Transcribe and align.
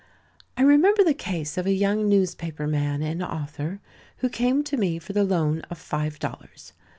I 0.57 0.63
remember 0.63 1.03
the 1.03 1.13
case 1.13 1.59
of 1.59 1.67
a 1.67 1.73
young 1.73 2.09
newspaper 2.09 2.65
man 2.65 3.03
and 3.03 3.21
author, 3.21 3.81
who 4.17 4.29
came 4.29 4.63
to 4.63 4.75
me 4.75 4.97
for 4.97 5.13
the 5.13 5.23
loan 5.23 5.59
of 5.69 5.77
five 5.77 6.17
dollars. 6.17 6.73